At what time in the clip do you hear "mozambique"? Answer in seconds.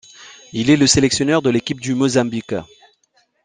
1.93-2.55